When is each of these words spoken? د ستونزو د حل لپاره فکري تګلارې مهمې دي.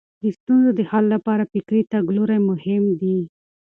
د 0.21 0.23
ستونزو 0.37 0.69
د 0.75 0.81
حل 0.89 1.05
لپاره 1.15 1.49
فکري 1.53 1.81
تګلارې 1.93 2.37
مهمې 2.49 2.93
دي. 3.01 3.17